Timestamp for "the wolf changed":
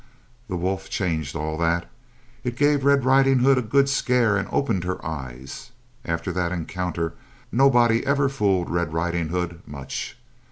0.47-1.35